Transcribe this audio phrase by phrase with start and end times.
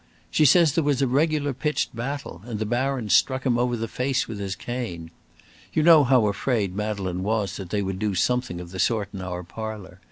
[0.31, 3.87] She says there was a regular pitched battle, and the Baron struck him over the
[3.87, 5.11] face with his cane.
[5.73, 9.21] You know how afraid Madeleine was that they would do something of the sort in
[9.21, 9.99] our parlour.